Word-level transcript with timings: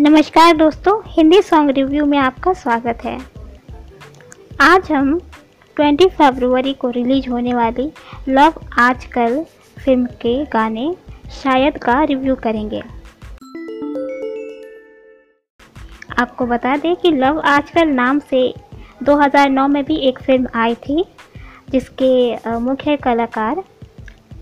नमस्कार 0.00 0.56
दोस्तों, 0.56 1.00
Hindi 1.06 1.40
song 1.42 1.70
review 1.70 2.04
में 2.06 2.16
आपका 2.18 2.52
स्वागत 2.52 2.98
है। 3.04 3.18
आज 4.60 4.90
हम 4.92 5.18
20 5.76 6.08
फरवरी 6.08 6.72
को 6.72 6.90
रिलीज़ 6.90 7.28
होने 7.30 7.54
वाली 7.54 7.90
लव 8.28 8.60
आजकल 8.78 9.42
फ़िल्म 9.84 10.06
के 10.06 10.44
गाने 10.44 10.94
शायद 11.30 11.78
का 11.78 12.02
रिव्यू 12.04 12.34
करेंगे। 12.34 12.82
आपको 16.18 16.46
बता 16.46 16.76
दें 16.76 16.96
कि 16.96 17.10
लव 17.10 17.40
आजकल 17.40 17.88
नाम 17.88 18.18
से 18.18 18.54
2009 19.02 19.66
में 19.68 19.84
भी 19.84 19.96
एक 20.08 20.18
फ़िल्म 20.18 20.48
आई 20.54 20.74
थी, 20.74 21.04
जिसके 21.70 22.58
मुख्य 22.58 22.96
कलाकार 22.96 23.62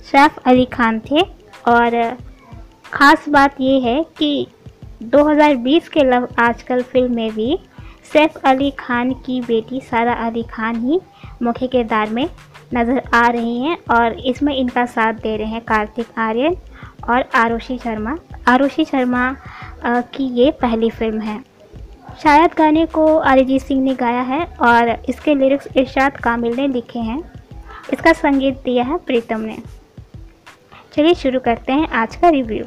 सैफ 0.02 0.38
अली 0.46 0.64
खान 0.64 1.00
थे। 1.00 1.20
और, 1.68 2.16
ख़ास 2.92 3.28
बात 3.28 3.60
ये 3.60 3.78
है 3.80 4.04
कि 4.18 4.46
2020 5.02 5.88
के 5.88 6.00
लव, 6.02 6.28
आजकल 6.38 6.82
फ़िल्म 6.82 7.14
में 7.14 7.30
भी 7.32 7.58
सैफ 8.12 8.36
अली 8.46 8.70
खान 8.78 9.12
की 9.26 9.40
बेटी 9.40 9.80
सारा 9.80 10.12
अली 10.26 10.42
खान 10.50 10.76
ही 10.80 11.00
मुख्य 11.42 11.66
किरदार 11.66 12.10
में 12.10 12.28
नज़र 12.74 13.02
आ 13.14 13.26
रही 13.28 13.58
हैं 13.60 13.76
और 13.90 14.12
इसमें 14.20 14.54
इनका 14.54 14.84
साथ 14.86 15.12
दे 15.22 15.36
रहे 15.36 15.46
हैं 15.46 15.60
कार्तिक 15.64 16.18
आर्यन 16.18 16.56
और 17.08 17.24
आरुषि 17.34 17.78
शर्मा। 17.78 18.16
आरुषि 18.48 18.84
शर्मा 18.84 19.30
की 19.86 20.24
ये 20.34 20.50
पहली 20.62 20.90
फ़िल्म 20.90 21.20
है। 21.20 21.38
शायद 22.22 22.50
गाने 22.58 22.86
को 22.86 23.04
अरिजीत 23.06 23.62
सिंह 23.62 23.82
ने 23.82 23.94
गाया 23.94 24.20
है 24.22 24.44
और 24.62 24.88
इसके 25.08 25.34
लिरिक्स 25.34 25.68
इरशाद 25.76 26.16
कामिल 26.16 26.56
ने 26.56 26.68
लिखे 26.68 26.98
हैं। 27.00 27.20
इसका 27.92 28.12
संगीत 28.14 28.62
दिया 28.64 28.84
है 28.84 28.96
प्रीतम 28.98 29.40
ने। 29.40 29.58
चलिए 30.94 31.14
शुरू 31.14 31.40
करते 31.40 31.72
हैं 31.72 31.88
आज 31.88 32.16
का 32.16 32.28
रिव्यू। 32.28 32.64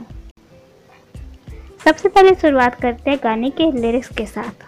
सबसे 1.79 2.09
पहले 2.09 2.33
शुरुआत 2.35 2.75
करते 2.75 3.09
हैं 3.09 3.19
गाने 3.23 3.49
के 3.49 3.71
लिरिक्स 3.71 4.09
के 4.17 4.25
साथ। 4.25 4.65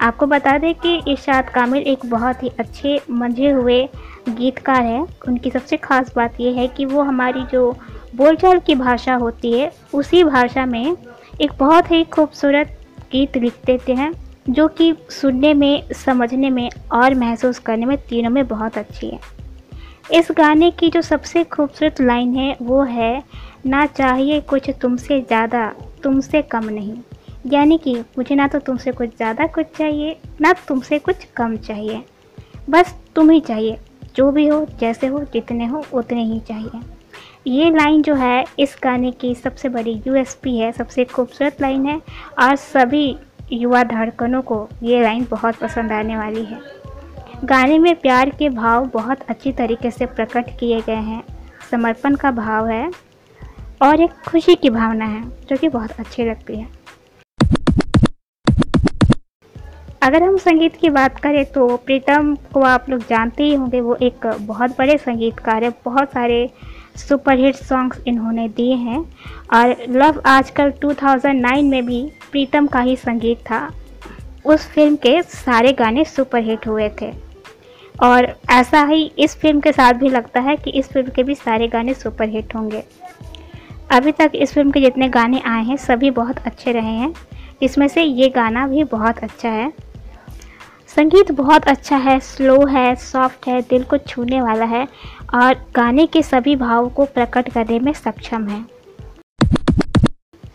आपको 0.00 0.26
बता 0.26 0.56
दें 0.58 0.74
कि 0.74 0.94
इरशाद 1.08 1.48
कामिल 1.50 1.82
एक 1.82 2.04
बहुत 2.06 2.42
ही 2.42 2.50
अच्छे, 2.58 3.00
मंझे 3.10 3.50
हुए 3.50 3.82
गीतकार 4.28 4.84
है। 4.84 5.00
उनकी 5.28 5.50
सबसे 5.50 5.76
ख़ास 5.76 6.12
बात 6.16 6.40
यह 6.40 6.60
है 6.60 6.66
कि 6.68 6.84
वो 6.84 7.02
हमारी 7.02 7.44
जो 7.52 7.70
बोलचाल 8.16 8.58
की 8.58 8.74
भाषा 8.74 9.14
होती 9.14 9.52
है, 9.52 9.70
उसी 9.94 10.22
भाषा 10.24 10.66
में 10.66 10.96
एक 11.40 11.52
बहुत 11.58 11.90
ही 11.90 12.02
खूबसूरत 12.04 12.78
गीत 13.12 13.36
लिख 13.36 13.54
देते 13.66 13.94
हैं, 13.94 14.12
जो 14.48 14.68
कि 14.68 14.94
सुनने 15.10 15.52
में, 15.54 15.82
समझने 15.94 16.50
में 16.50 16.70
और 16.92 17.14
महसूस 17.14 17.58
करने 17.58 17.86
में 17.86 17.96
तीनों 17.98 18.30
में 18.30 18.46
बहुत 18.48 18.78
अच्छी 18.78 19.08
है। 19.08 19.18
इस 20.12 20.28
गाने 20.36 20.70
की 20.70 20.90
जो 20.90 21.02
सबसे 21.02 21.44
खूबसूरत 21.44 22.00
लाइन 22.00 22.34
है, 22.36 22.56
वो 22.62 22.82
है, 22.82 23.22
ना 23.66 23.84
चाहिए 23.86 24.40
कुछ 24.40 24.70
तुमसे 24.80 25.20
ज़्यादा। 25.20 25.72
तुमसे 26.02 26.42
कम 26.42 26.64
नहीं। 26.64 26.96
यानी 27.46 27.78
कि 27.78 27.94
मुझे 28.18 28.34
ना 28.34 28.46
तो 28.48 28.58
तुमसे 28.58 28.92
कुछ 28.92 29.16
ज़्यादा 29.16 29.46
कुछ 29.46 29.66
चाहिए, 29.76 30.16
ना 30.40 30.52
तुमसे 30.68 30.98
कुछ 30.98 31.24
कम 31.36 31.56
चाहिए। 31.56 32.02
बस 32.70 32.94
तुम 33.14 33.30
ही 33.30 33.40
चाहिए। 33.40 33.78
जो 34.16 34.30
भी 34.30 34.46
हो, 34.46 34.66
जैसे 34.80 35.06
हो, 35.06 35.24
जितने 35.32 35.66
हो, 35.66 35.84
उतने 35.92 36.24
ही 36.24 36.40
चाहिए। 36.40 36.80
ये 37.46 37.70
लाइन 37.70 38.02
जो 38.02 38.14
है, 38.14 38.44
इस 38.58 38.76
गाने 38.82 39.10
की 39.10 39.34
सबसे 39.34 39.68
बड़ी 39.68 40.02
यूएसपी 40.06 40.56
है, 40.58 40.72
सबसे 40.72 41.04
खूबसूरत 41.04 41.60
लाइन 41.60 41.86
है, 41.86 42.00
और 42.40 42.56
सभी 42.56 43.16
युवा 43.52 43.82
धड़कनों 43.84 44.42
को 44.42 44.68
ये 44.82 45.02
लाइन 45.02 45.26
बहुत 45.30 45.54
पसंद 45.54 45.92
आने 45.92 46.16
वाली 46.16 46.44
है। 46.44 46.60
गाने 47.44 47.78
में 47.78 47.94
प्यार 47.96 48.30
के 48.30 48.48
भाव 48.48 48.86
बहुत 48.86 49.18
अच्छी 49.28 49.52
तरीके 49.52 49.90
से 49.90 50.06
प्रकट 50.06 50.58
किए 50.58 50.80
गए 50.80 50.94
हैं। 50.94 51.22
समर्पण 51.70 52.14
का 52.14 52.30
भाव 52.30 52.68
है। 52.68 52.90
और 53.82 54.00
एक 54.00 54.10
खुशी 54.28 54.54
की 54.54 54.70
भावना 54.70 55.04
है, 55.04 55.22
जो 55.48 55.56
कि 55.56 55.68
बहुत 55.68 55.90
अच्छी 56.00 56.24
लगती 56.24 56.56
है। 56.56 56.66
अगर 60.02 60.22
हम 60.22 60.36
संगीत 60.36 60.76
की 60.76 60.90
बात 60.90 61.18
करें 61.20 61.44
तो 61.44 61.76
प्रीतम 61.76 62.34
को 62.52 62.60
आप 62.62 62.88
लोग 62.90 63.00
जानते 63.00 63.44
ही 63.44 63.54
होंगे, 63.54 63.80
वो 63.80 63.94
एक 63.94 64.26
बहुत 64.40 64.76
बड़े 64.78 64.96
संगीतकार 64.98 65.64
है। 65.64 65.70
बहुत 65.84 66.08
सारे 66.08 66.50
सुपरहिट 66.96 67.56
सॉन्ग्स 67.56 68.02
इन्होंने 68.06 68.48
दिए 68.48 68.74
हैं। 68.74 69.00
और 69.52 69.76
लव 69.88 70.22
आजकल 70.26 70.70
2009 70.80 71.62
में 71.62 71.84
भी 71.86 72.02
प्रीतम 72.32 72.66
का 72.66 72.80
ही 72.80 72.96
संगीत 72.96 73.38
था। 73.40 73.70
उस 74.46 74.66
फ़िल्म 74.66 74.96
के 74.96 75.22
सारे 75.22 75.72
गाने 75.72 76.04
सुपरहिट 76.04 76.66
हुए 76.66 76.90
थे। 77.00 77.12
और 78.02 78.34
ऐसा 78.50 78.82
ही 78.84 79.12
इस 79.18 79.36
फ़िल्म 79.36 79.60
के 79.60 79.72
साथ 79.72 79.94
भी 79.94 80.08
लगता 80.08 80.40
है 80.40 80.56
कि 80.56 80.70
इस 80.70 80.88
फ़िल्म 80.88 81.10
के 81.10 81.22
भी 81.22 81.34
सारे 81.34 81.68
गाने 81.68 81.94
सुपरहिट 81.94 82.54
होंगे। 82.54 82.82
अभी 83.90 84.12
तक 84.12 84.30
इस 84.34 84.52
फ़िल्म 84.54 84.70
के 84.70 84.80
जितने 84.80 85.08
गाने 85.08 85.40
आए 85.46 85.62
हैं, 85.64 85.76
सभी 85.78 86.10
बहुत 86.12 86.38
अच्छे 86.46 86.72
रहे 86.72 86.94
हैं। 86.94 87.12
इसमें 87.62 87.86
से 87.88 88.02
ये 88.02 88.28
गाना 88.28 88.66
भी 88.68 88.84
बहुत 88.86 89.18
अच्छा 89.18 89.48
है। 89.48 89.72
संगीत 90.88 91.30
बहुत 91.32 91.68
अच्छा 91.68 91.96
है 91.96 92.18
स्लो 92.20 92.64
है 92.66 92.94
सॉफ्ट 92.96 93.46
है, 93.48 93.60
दिल 93.62 93.84
को 93.84 93.98
छूने 93.98 94.40
वाला 94.42 94.64
है 94.64 94.86
और 95.34 95.54
गाने 95.76 96.06
के 96.06 96.22
सभी 96.22 96.56
भावों 96.56 96.88
को 96.90 97.04
प्रकट 97.06 97.52
करने 97.52 97.78
में 97.78 97.92
सक्षम 97.94 98.46
है। 98.48 98.64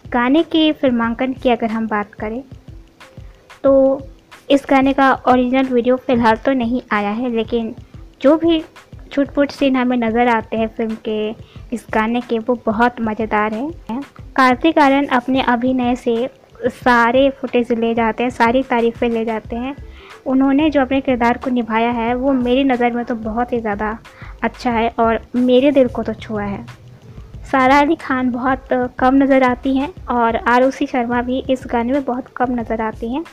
गाने 0.10 0.44
के 0.46 0.72
फिल्मांकन 0.74 1.34
की 1.34 1.50
अगर 1.50 1.72
हम 1.72 1.88
बात 1.88 2.14
करें 2.14 2.42
तो 3.64 3.74
इस 4.52 4.66
गाने 4.70 4.94
का 4.94 5.12
ओरिजिनल 5.28 5.66
वीडियो 5.66 5.96
फ़िलहाल 5.98 6.36
तो 6.36 6.54
नहीं 6.54 6.82
आया 6.92 7.10
है, 7.12 7.30
लेकिन 7.32 7.74
जो 8.22 8.36
भी 8.38 8.64
छुट 9.14 9.34
पुट 9.34 9.52
सीन 9.52 9.76
हमें 9.76 9.98
नज़र 9.98 10.28
आते 10.28 10.58
हैं 10.58 10.68
फ़िल्म 10.68 10.96
के, 11.06 11.30
इस 11.74 11.86
गाने 11.94 12.22
के, 12.22 12.40
वो 12.40 12.58
बहुत 12.66 13.02
मज़ेदार 13.02 13.54
हैं। 13.54 14.02
कार्तिक 14.36 14.78
आर्यन 14.80 15.08
अपने 15.14 15.42
अभिनय 15.44 15.96
से 15.96 16.30
सारे 16.64 17.30
फुटेज 17.32 17.72
ले 17.74 17.94
जाते 17.94 18.24
हैं, 18.24 18.30
सारी 18.32 18.64
तारीफ़ें 18.64 19.10
ले 19.10 19.24
जाते 19.26 19.56
हैं। 19.56 19.76
उन्होंने 20.26 20.70
जो 20.70 20.82
अपने 20.82 21.00
किरदार 21.02 21.38
को 21.38 21.50
निभाया 21.50 21.90
है, 21.92 22.14
वो 22.16 22.34
मेरी 22.34 22.64
नज़र 22.64 22.92
में 22.92 23.04
तो 23.06 23.16
बहुत 23.16 23.54
ही 23.54 23.60
ज़्यादा 23.60 23.98
अच्छा 24.44 24.72
है 24.72 24.90
और 25.00 25.20
मेरे 25.38 25.72
दिल 25.72 25.88
को 25.88 26.04
तो 26.04 26.14
छुआ 26.16 26.44
है। 26.44 26.66
सारा 27.52 27.80
अली 27.80 27.96
खान 27.98 28.30
बहुत 28.32 28.68
कम 29.00 29.16
नज़र 29.16 29.44
आती 29.44 29.76
हैं 29.78 29.94
और 30.12 30.36
आरुषि 30.36 30.86
शर्मा 30.88 31.22
भी 31.22 31.44
इस 31.50 31.64
गाने 31.72 31.94
में 31.94 32.04
बहुत 32.04 32.28
कम 32.38 32.60
नज़र 32.60 32.82
आती 32.82 33.14
हैं। 33.14 33.24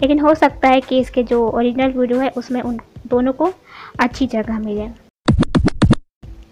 लेकिन 0.00 0.20
हो 0.20 0.34
सकता 0.36 0.68
है 0.68 0.80
कि 0.80 0.98
इसके 0.98 1.22
जो 1.24 1.46
ओरिजिनल 1.48 1.92
वीडियो 1.92 2.20
है, 2.20 2.28
उसमें 2.30 2.60
उन 2.62 2.78
दोनों 3.06 3.32
को 3.32 3.52
अच्छी 4.00 4.26
जगह 4.28 4.58
मिले। 4.60 4.88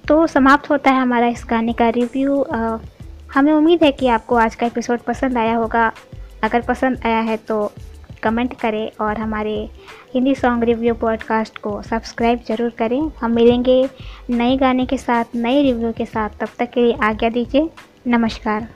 तो 0.08 0.26
समाप्त 0.26 0.70
होता 0.70 0.90
है 0.90 1.00
हमारा 1.00 1.26
इस 1.26 1.44
गाने 1.50 1.72
का 1.72 1.88
रिव्यू। 1.88 2.44
हमें 3.34 3.52
उम्मीद 3.52 3.82
है 3.82 3.90
कि 3.92 4.08
आपको 4.08 4.36
आज 4.36 4.54
का 4.54 4.66
एपिसोड 4.66 5.00
पसंद 5.00 5.38
आया 5.38 5.56
होगा। 5.56 5.90
अगर 6.44 6.60
पसंद 6.60 7.00
आया 7.06 7.20
है 7.20 7.36
तो 7.48 7.72
कमेंट 8.22 8.54
करें 8.60 8.90
और 9.00 9.18
हमारे 9.18 9.56
हिंदी 10.14 10.34
सॉन्ग 10.34 10.64
रिव्यू 10.64 10.94
पॉडकास्ट 10.94 11.58
को 11.58 11.80
सब्सक्राइब 11.82 12.44
ज़रूर 12.48 12.70
करें। 12.78 13.00
हम 13.20 13.34
मिलेंगे 13.34 13.82
नए 14.30 14.56
गाने 14.56 14.86
के 14.86 14.98
साथ, 14.98 15.24
नए 15.34 15.62
रिव्यू 15.62 15.92
के 15.92 16.06
साथ। 16.06 16.40
तब 16.40 16.48
तक 16.58 16.70
के 16.70 16.80
लिए 16.80 16.96
आज्ञा 17.02 17.30
दीजिए। 17.30 17.68
नमस्कार। 18.08 18.68